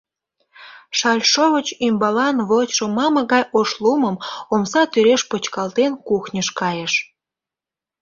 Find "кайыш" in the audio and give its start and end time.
6.59-6.93